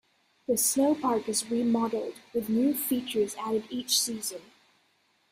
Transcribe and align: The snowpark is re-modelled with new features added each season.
The 0.47 0.53
snowpark 0.53 1.29
is 1.29 1.51
re-modelled 1.51 2.15
with 2.33 2.49
new 2.49 2.73
features 2.73 3.35
added 3.35 3.65
each 3.69 3.99
season. 3.99 4.41